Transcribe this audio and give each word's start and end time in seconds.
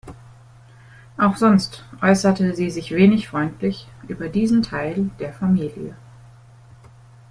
Auch 1.15 1.37
sonst 1.37 1.85
äußerte 2.01 2.55
sie 2.55 2.71
sich 2.71 2.89
wenig 2.89 3.27
freundlich 3.27 3.87
über 4.07 4.29
diesen 4.29 4.63
Teil 4.63 5.11
der 5.19 5.31
Familie. 5.31 5.95